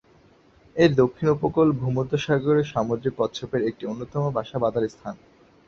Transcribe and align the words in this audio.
এর 0.75 0.91
দক্ষিণ 0.95 1.27
উপকূল 1.29 1.67
ভূমধ্যসাগরীয় 1.79 2.69
সামুদ্রিক 2.71 3.13
কচ্ছপের 3.19 3.61
একটি 3.69 3.83
অন্যতম 3.85 4.23
বাসা 4.35 4.57
বাঁধার 4.63 4.85
স্থান। 4.89 5.15